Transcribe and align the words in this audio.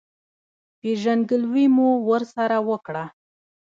پېژندګلوي 0.79 1.65
مو 1.75 1.87
ورسره 2.09 2.57
وکړه. 2.69 3.05